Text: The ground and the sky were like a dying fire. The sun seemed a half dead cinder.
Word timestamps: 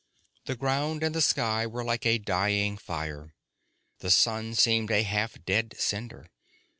The 0.45 0.55
ground 0.55 1.03
and 1.03 1.13
the 1.13 1.21
sky 1.21 1.67
were 1.67 1.83
like 1.83 2.07
a 2.07 2.17
dying 2.17 2.75
fire. 2.75 3.35
The 3.99 4.09
sun 4.09 4.55
seemed 4.55 4.89
a 4.89 5.03
half 5.03 5.45
dead 5.45 5.75
cinder. 5.77 6.31